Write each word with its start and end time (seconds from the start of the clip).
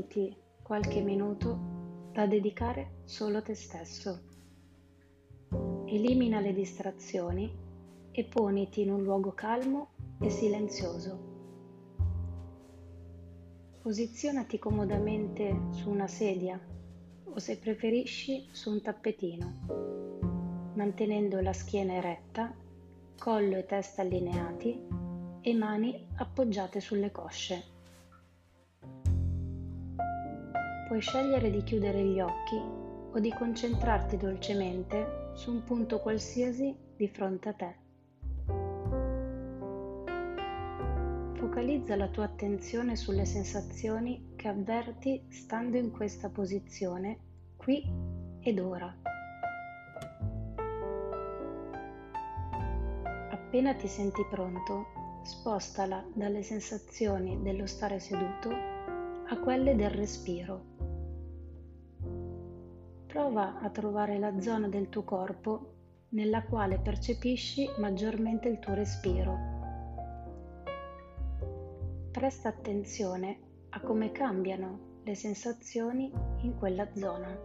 Concediti 0.00 0.34
qualche 0.62 1.02
minuto 1.02 2.08
da 2.12 2.26
dedicare 2.26 3.00
solo 3.04 3.38
a 3.38 3.42
te 3.42 3.54
stesso. 3.54 4.22
Elimina 5.84 6.40
le 6.40 6.54
distrazioni 6.54 7.52
e 8.10 8.24
poniti 8.24 8.80
in 8.80 8.92
un 8.92 9.02
luogo 9.02 9.32
calmo 9.32 9.90
e 10.20 10.30
silenzioso. 10.30 11.28
Posizionati 13.82 14.58
comodamente 14.58 15.66
su 15.70 15.90
una 15.90 16.06
sedia 16.06 16.58
o 17.24 17.38
se 17.38 17.58
preferisci 17.58 18.48
su 18.52 18.70
un 18.70 18.80
tappetino, 18.80 20.72
mantenendo 20.76 21.40
la 21.40 21.52
schiena 21.52 21.94
eretta, 21.94 22.54
collo 23.18 23.56
e 23.56 23.66
testa 23.66 24.00
allineati 24.00 24.80
e 25.42 25.54
mani 25.54 26.06
appoggiate 26.16 26.80
sulle 26.80 27.10
cosce. 27.10 27.79
Puoi 30.90 31.02
scegliere 31.02 31.52
di 31.52 31.62
chiudere 31.62 32.02
gli 32.02 32.18
occhi 32.18 32.56
o 32.56 33.16
di 33.20 33.32
concentrarti 33.32 34.16
dolcemente 34.16 35.30
su 35.34 35.52
un 35.52 35.62
punto 35.62 36.00
qualsiasi 36.00 36.76
di 36.96 37.06
fronte 37.06 37.48
a 37.48 37.52
te. 37.52 37.74
Focalizza 41.38 41.94
la 41.94 42.08
tua 42.08 42.24
attenzione 42.24 42.96
sulle 42.96 43.24
sensazioni 43.24 44.32
che 44.34 44.48
avverti 44.48 45.26
stando 45.28 45.76
in 45.76 45.92
questa 45.92 46.28
posizione 46.28 47.20
qui 47.56 47.88
ed 48.40 48.58
ora. 48.58 48.92
Appena 53.30 53.74
ti 53.74 53.86
senti 53.86 54.26
pronto, 54.28 54.86
spostala 55.22 56.04
dalle 56.12 56.42
sensazioni 56.42 57.40
dello 57.42 57.66
stare 57.66 58.00
seduto 58.00 58.50
a 59.28 59.38
quelle 59.38 59.76
del 59.76 59.90
respiro. 59.90 60.69
Prova 63.10 63.58
a 63.58 63.68
trovare 63.70 64.20
la 64.20 64.38
zona 64.38 64.68
del 64.68 64.88
tuo 64.88 65.02
corpo 65.02 65.72
nella 66.10 66.44
quale 66.44 66.78
percepisci 66.78 67.68
maggiormente 67.78 68.48
il 68.48 68.60
tuo 68.60 68.74
respiro. 68.74 69.36
Presta 72.12 72.50
attenzione 72.50 73.40
a 73.70 73.80
come 73.80 74.12
cambiano 74.12 75.00
le 75.02 75.16
sensazioni 75.16 76.12
in 76.42 76.56
quella 76.56 76.88
zona. 76.94 77.36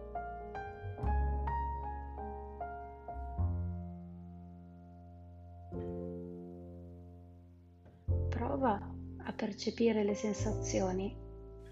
Prova 8.28 8.94
a 9.16 9.32
percepire 9.32 10.04
le 10.04 10.14
sensazioni 10.14 11.12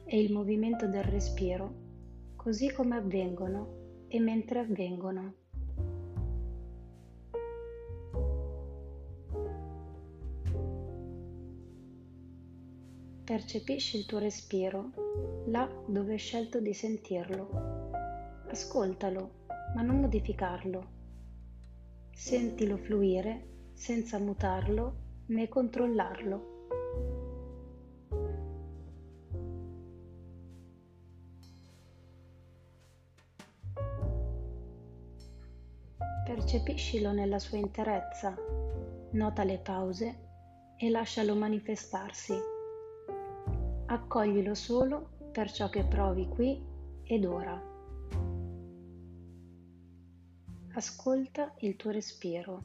e 0.04 0.20
il 0.20 0.32
movimento 0.32 0.88
del 0.88 1.04
respiro 1.04 1.82
così 2.34 2.72
come 2.72 2.96
avvengono 2.96 3.83
e 4.14 4.20
mentre 4.20 4.60
avvengono. 4.60 5.34
Percepisci 13.24 13.96
il 13.96 14.06
tuo 14.06 14.18
respiro 14.20 14.92
là 15.46 15.68
dove 15.88 16.12
hai 16.12 16.18
scelto 16.18 16.60
di 16.60 16.72
sentirlo. 16.72 17.90
Ascoltalo, 18.46 19.46
ma 19.74 19.82
non 19.82 19.98
modificarlo. 19.98 20.92
Sentilo 22.12 22.76
fluire 22.76 23.72
senza 23.72 24.20
mutarlo 24.20 25.24
né 25.26 25.48
controllarlo. 25.48 26.53
Percepiscilo 36.24 37.12
nella 37.12 37.38
sua 37.38 37.58
interezza, 37.58 38.34
nota 39.10 39.44
le 39.44 39.58
pause 39.58 40.18
e 40.78 40.88
lascialo 40.88 41.34
manifestarsi. 41.34 42.32
Accoglilo 43.86 44.54
solo 44.54 45.10
per 45.30 45.52
ciò 45.52 45.68
che 45.68 45.84
provi 45.84 46.26
qui 46.26 46.64
ed 47.02 47.26
ora. 47.26 47.62
Ascolta 50.72 51.52
il 51.58 51.76
tuo 51.76 51.90
respiro. 51.90 52.62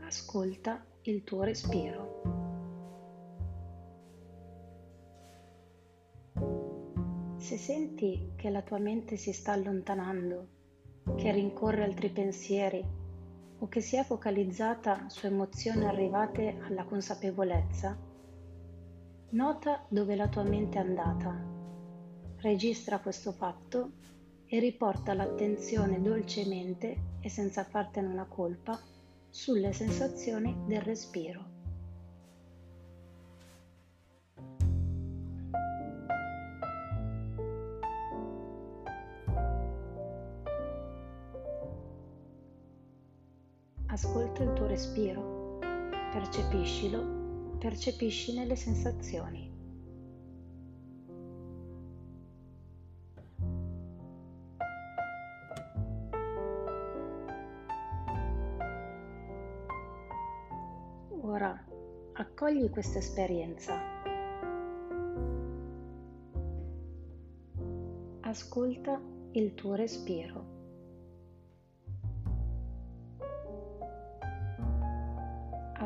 Ascolta 0.00 0.84
il 1.02 1.24
tuo 1.24 1.44
respiro. 1.44 2.15
Se 7.56 7.72
senti 7.72 8.32
che 8.36 8.50
la 8.50 8.60
tua 8.60 8.76
mente 8.76 9.16
si 9.16 9.32
sta 9.32 9.52
allontanando, 9.52 10.46
che 11.16 11.32
rincorre 11.32 11.84
altri 11.84 12.10
pensieri 12.10 12.84
o 13.58 13.66
che 13.68 13.80
si 13.80 13.96
è 13.96 14.04
focalizzata 14.04 15.08
su 15.08 15.24
emozioni 15.24 15.86
arrivate 15.86 16.58
alla 16.66 16.84
consapevolezza, 16.84 17.96
nota 19.30 19.86
dove 19.88 20.14
la 20.16 20.28
tua 20.28 20.42
mente 20.42 20.76
è 20.76 20.82
andata, 20.82 21.34
registra 22.40 22.98
questo 22.98 23.32
fatto 23.32 23.92
e 24.44 24.60
riporta 24.60 25.14
l'attenzione 25.14 26.02
dolcemente 26.02 27.14
e 27.20 27.30
senza 27.30 27.64
fartene 27.64 28.08
una 28.08 28.26
colpa 28.26 28.78
sulle 29.30 29.72
sensazioni 29.72 30.54
del 30.66 30.82
respiro. 30.82 31.55
Ascolta 43.96 44.42
il 44.42 44.52
tuo 44.52 44.66
respiro, 44.66 45.58
percepiscilo, 46.12 47.56
percepisci 47.58 48.34
le 48.44 48.54
sensazioni. 48.54 49.50
Ora 61.22 61.58
accogli 62.12 62.68
questa 62.68 62.98
esperienza. 62.98 63.80
Ascolta 68.20 69.00
il 69.32 69.54
tuo 69.54 69.74
respiro. 69.74 70.55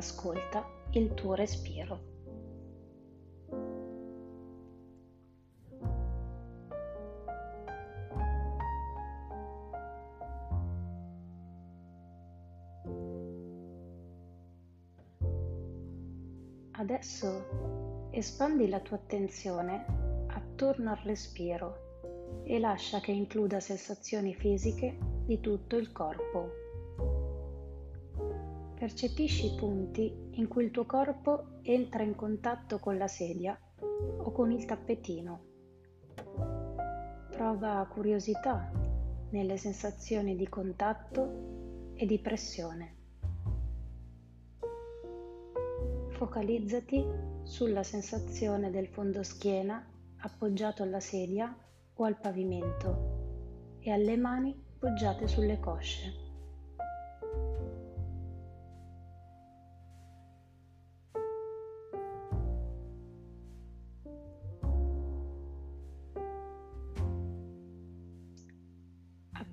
Ascolta 0.00 0.66
il 0.93 1.12
tuo 1.15 1.34
respiro. 1.34 2.09
Adesso 16.72 18.09
espandi 18.11 18.69
la 18.69 18.81
tua 18.81 18.97
attenzione 18.97 20.25
attorno 20.28 20.91
al 20.91 20.97
respiro 21.05 22.43
e 22.44 22.59
lascia 22.59 23.00
che 23.00 23.12
includa 23.12 23.61
sensazioni 23.61 24.34
fisiche 24.34 24.97
di 25.27 25.41
tutto 25.41 25.77
il 25.77 25.93
corpo. 25.93 26.60
Percepisci 28.81 29.44
i 29.44 29.55
punti 29.56 30.11
in 30.37 30.49
cui 30.49 30.65
il 30.65 30.71
tuo 30.71 30.87
corpo 30.87 31.59
entra 31.61 32.03
in 32.03 32.15
contatto 32.15 32.79
con 32.79 32.97
la 32.97 33.09
sedia 33.09 33.55
o 33.79 34.32
con 34.32 34.50
il 34.53 34.65
tappetino. 34.65 35.44
Prova 37.31 37.87
curiosità 37.93 38.73
nelle 39.32 39.59
sensazioni 39.59 40.35
di 40.35 40.49
contatto 40.49 41.93
e 41.93 42.06
di 42.06 42.19
pressione. 42.21 42.97
Focalizzati 46.09 47.05
sulla 47.43 47.83
sensazione 47.83 48.71
del 48.71 48.87
fondoschiena 48.87 49.87
appoggiato 50.21 50.83
alla 50.83 51.00
sedia 51.00 51.55
o 51.93 52.05
al 52.05 52.19
pavimento 52.19 53.76
e 53.81 53.91
alle 53.91 54.17
mani 54.17 54.59
poggiate 54.79 55.29
sulle 55.29 55.61
cosce. 55.61 56.30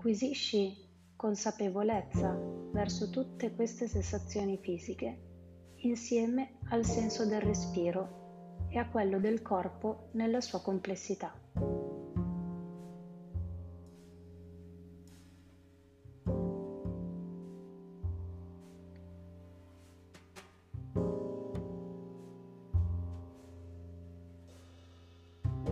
Acquisisci 0.07 0.73
consapevolezza 1.17 2.33
verso 2.71 3.09
tutte 3.09 3.53
queste 3.53 3.89
sensazioni 3.89 4.57
fisiche 4.57 5.17
insieme 5.79 6.59
al 6.69 6.85
senso 6.85 7.25
del 7.25 7.41
respiro 7.41 8.67
e 8.69 8.77
a 8.77 8.87
quello 8.87 9.19
del 9.19 9.41
corpo 9.41 10.07
nella 10.11 10.39
sua 10.39 10.61
complessità. 10.61 11.37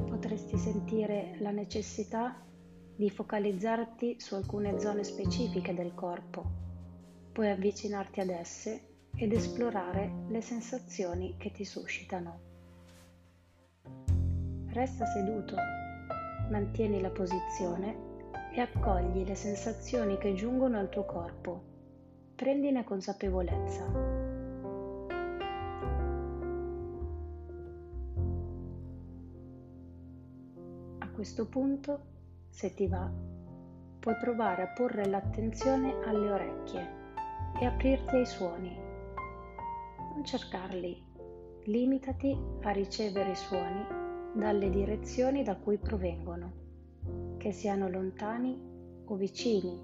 Potresti 0.09 0.57
sentire 0.57 1.37
la 1.39 1.51
necessità 1.51 2.45
di 2.95 3.09
focalizzarti 3.09 4.19
su 4.19 4.35
alcune 4.35 4.79
zone 4.79 5.03
specifiche 5.03 5.73
del 5.73 5.93
corpo. 5.93 6.43
Puoi 7.31 7.49
avvicinarti 7.49 8.21
ad 8.21 8.29
esse 8.29 8.87
ed 9.17 9.33
esplorare 9.33 10.25
le 10.29 10.41
sensazioni 10.41 11.35
che 11.37 11.51
ti 11.51 11.65
suscitano. 11.65 12.39
Resta 14.67 15.05
seduto, 15.05 15.55
mantieni 16.49 17.01
la 17.01 17.09
posizione 17.09 18.13
e 18.53 18.61
accogli 18.61 19.25
le 19.25 19.35
sensazioni 19.35 20.17
che 20.17 20.33
giungono 20.33 20.79
al 20.79 20.89
tuo 20.89 21.05
corpo. 21.05 21.63
Prendine 22.35 22.83
consapevolezza. 22.85 23.83
A 30.99 31.09
questo 31.09 31.45
punto, 31.47 32.14
se 32.55 32.73
ti 32.73 32.87
va, 32.87 33.11
puoi 33.99 34.15
provare 34.15 34.61
a 34.61 34.67
porre 34.67 35.05
l'attenzione 35.07 35.93
alle 36.05 36.31
orecchie 36.31 36.87
e 37.59 37.65
aprirti 37.65 38.15
ai 38.15 38.25
suoni. 38.25 38.73
Non 40.13 40.23
cercarli, 40.23 41.03
limitati 41.65 42.33
a 42.61 42.71
ricevere 42.71 43.31
i 43.31 43.35
suoni 43.35 43.85
dalle 44.35 44.69
direzioni 44.69 45.43
da 45.43 45.57
cui 45.57 45.77
provengono 45.77 47.35
che 47.35 47.51
siano 47.51 47.89
lontani 47.89 48.57
o 49.03 49.15
vicini, 49.15 49.77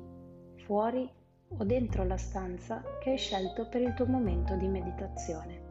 fuori 0.63 1.12
o 1.50 1.63
dentro 1.65 2.06
la 2.06 2.17
stanza 2.17 2.81
che 3.01 3.09
hai 3.09 3.17
scelto 3.17 3.67
per 3.67 3.81
il 3.81 3.94
tuo 3.95 4.06
momento 4.06 4.56
di 4.56 4.69
meditazione. 4.69 5.70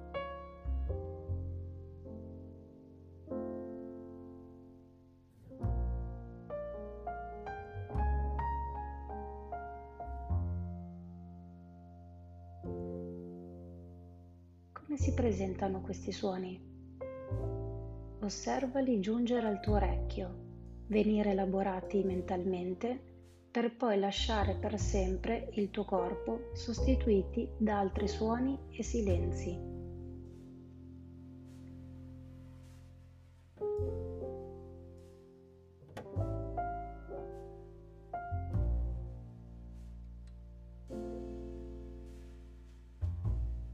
Come 15.31 15.43
si 15.43 15.47
presentano 15.47 15.81
questi 15.81 16.11
suoni? 16.11 16.61
Osservali 18.19 18.99
giungere 18.99 19.47
al 19.47 19.61
tuo 19.61 19.75
orecchio 19.75 20.35
venire 20.89 21.31
elaborati 21.31 22.03
mentalmente 22.03 22.99
per 23.49 23.77
poi 23.77 24.01
lasciare 24.01 24.57
per 24.57 24.77
sempre 24.77 25.51
il 25.53 25.71
tuo 25.71 25.85
corpo 25.85 26.51
sostituiti 26.55 27.49
da 27.57 27.79
altri 27.79 28.09
suoni 28.09 28.59
e 28.73 28.83
silenzi. 28.83 29.57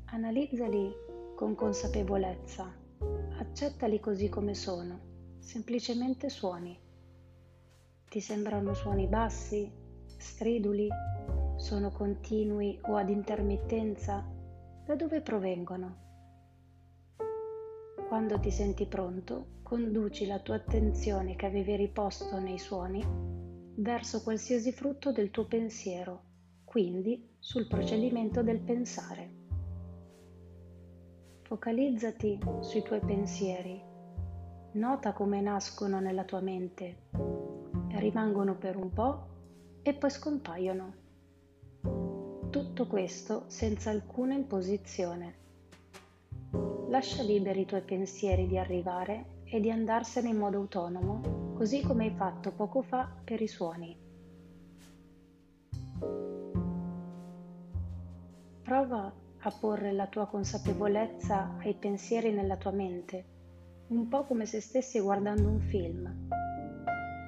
Analizzali 0.05 1.06
con 1.37 1.55
consapevolezza, 1.55 2.75
accettali 3.39 4.01
così 4.01 4.31
come 4.31 4.55
sono, 4.55 5.37
semplicemente 5.39 6.31
suoni. 6.31 6.77
Ti 8.09 8.21
sembrano 8.21 8.73
suoni 8.73 9.07
bassi, 9.07 9.71
striduli? 10.17 10.89
Sono 11.57 11.93
continui 11.93 12.81
o 12.85 12.97
ad 12.97 13.11
intermittenza? 13.11 14.27
Da 14.87 14.97
dove 14.97 15.21
provengono? 15.21 16.05
Quando 18.09 18.41
ti 18.41 18.51
senti 18.51 18.87
pronto, 18.87 19.59
conduci 19.63 20.27
la 20.27 20.39
tua 20.39 20.55
attenzione 20.55 21.37
che 21.37 21.45
avevi 21.45 21.77
riposto 21.77 22.39
nei 22.39 22.59
suoni 22.59 23.05
verso 23.77 24.23
qualsiasi 24.23 24.73
frutto 24.73 25.13
del 25.13 25.31
tuo 25.31 25.45
pensiero, 25.45 26.23
quindi 26.65 27.37
sul 27.39 27.67
procedimento 27.67 28.43
del 28.43 28.61
pensare. 28.61 29.45
Focalizzati 31.47 32.41
sui 32.59 32.83
tuoi 32.83 32.99
pensieri, 32.99 33.81
nota 34.73 35.13
come 35.13 35.41
nascono 35.41 36.01
nella 36.01 36.25
tua 36.25 36.41
mente 36.41 37.05
rimangono 37.91 38.57
per 38.57 38.75
un 38.75 38.93
po' 38.93 39.27
e 39.83 39.95
poi 39.95 40.11
scompaiono. 40.11 40.95
Tutto 42.51 42.89
questo 42.89 43.45
senza 43.47 43.91
alcuna 43.91 44.35
imposizione. 44.35 45.35
Lascia 46.89 47.23
liberi 47.23 47.61
i 47.61 47.67
tuoi 47.67 47.83
pensieri 47.83 48.49
di 48.49 48.59
arrivare 48.59 49.43
e 49.45 49.61
di 49.61 49.71
andarsene 49.71 50.31
in 50.31 50.39
modo 50.39 50.57
autonomo, 50.57 51.53
così 51.55 51.81
come 51.81 52.07
hai 52.07 52.15
fatto 52.17 52.51
poco 52.51 52.83
fa 52.83 53.09
per 53.23 53.41
i 53.41 53.47
suoni. 53.47 53.97
Prova 58.63 59.25
a 59.47 59.53
porre 59.53 59.93
la 59.93 60.09
tua 60.09 60.27
consapevolezza 60.27 61.57
ai 61.61 61.75
pensieri 61.75 62.33
nella 62.33 62.57
tua 62.57 62.73
mente, 62.73 63.25
un 63.89 64.09
po' 64.09 64.25
come 64.25 64.45
se 64.45 64.61
stessi 64.61 64.99
guardando 64.99 65.49
un 65.49 65.61
film 65.61 66.27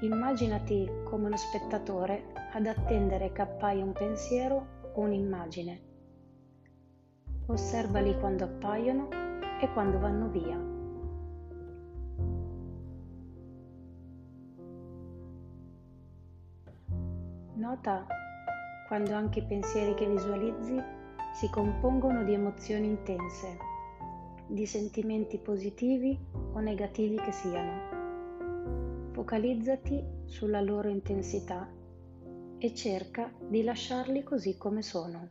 Immaginati 0.00 0.88
come 1.02 1.26
uno 1.26 1.36
spettatore 1.36 2.32
ad 2.52 2.66
attendere 2.66 3.32
che 3.32 3.42
appaia 3.42 3.82
un 3.82 3.92
pensiero 3.92 4.92
o 4.94 5.00
un'immagine. 5.00 5.80
Osservali 7.46 8.16
quando 8.20 8.44
appaiono 8.44 9.08
e 9.60 9.72
quando 9.72 9.98
vanno 9.98 10.28
via. 10.28 10.56
Nota 17.54 18.06
quando 18.86 19.14
anche 19.14 19.40
i 19.40 19.46
pensieri 19.46 19.94
che 19.94 20.08
visualizzi 20.08 20.80
si 21.32 21.48
compongono 21.50 22.24
di 22.24 22.32
emozioni 22.32 22.86
intense, 22.86 23.58
di 24.46 24.66
sentimenti 24.66 25.38
positivi 25.38 26.18
o 26.52 26.58
negativi 26.60 27.16
che 27.16 27.32
siano. 27.32 29.10
Focalizzati 29.12 30.04
sulla 30.24 30.60
loro 30.60 30.88
intensità 30.88 31.68
e 32.58 32.74
cerca 32.74 33.30
di 33.38 33.62
lasciarli 33.62 34.22
così 34.22 34.56
come 34.56 34.82
sono. 34.82 35.28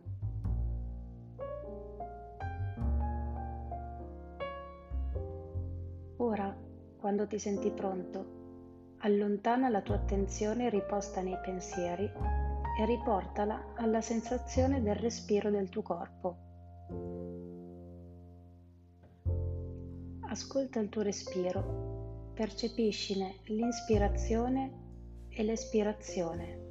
Ora, 6.17 6.55
quando 6.97 7.27
ti 7.27 7.37
senti 7.37 7.69
pronto, 7.71 8.95
allontana 8.99 9.69
la 9.69 9.81
tua 9.81 9.95
attenzione 9.95 10.69
riposta 10.69 11.21
nei 11.21 11.37
pensieri 11.43 12.09
e 12.77 12.85
riportala 12.85 13.73
alla 13.75 14.01
sensazione 14.01 14.81
del 14.81 14.95
respiro 14.95 15.49
del 15.49 15.69
tuo 15.69 15.81
corpo. 15.81 16.37
Ascolta 20.29 20.79
il 20.79 20.89
tuo 20.89 21.01
respiro 21.01 22.31
percepiscine 22.37 23.39
l'inspirazione 23.45 25.25
e 25.29 25.43
l'espirazione. 25.43 26.65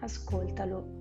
Ascoltalo. 0.00 1.00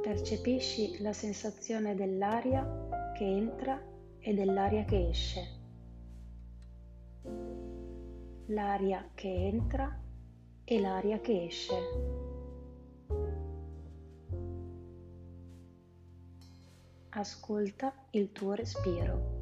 Percepisci 0.00 1.02
la 1.02 1.12
sensazione 1.12 1.96
dell'aria 1.96 3.12
che 3.16 3.24
entra 3.24 3.82
e 4.26 4.34
dell'aria 4.34 4.84
che 4.84 5.08
esce. 5.08 5.48
L'aria 8.46 9.08
che 9.14 9.32
entra 9.32 10.02
e 10.64 10.80
l'aria 10.80 11.20
che 11.20 11.44
esce. 11.44 11.74
Ascolta 17.10 17.94
il 18.10 18.32
tuo 18.32 18.54
respiro. 18.54 19.34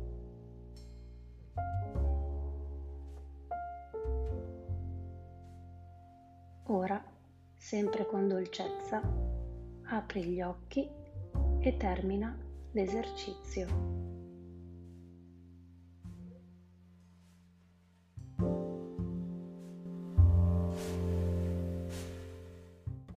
Ora, 6.64 7.02
sempre 7.56 8.04
con 8.04 8.28
dolcezza, 8.28 9.00
apri 9.84 10.24
gli 10.24 10.42
occhi 10.42 10.86
e 11.60 11.76
termina 11.78 12.38
l'esercizio. 12.72 14.03